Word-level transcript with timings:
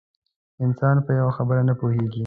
انسان 0.65 0.95
په 1.05 1.11
یوه 1.19 1.31
خبره 1.37 1.61
نه 1.69 1.73
پوهېږي. 1.79 2.19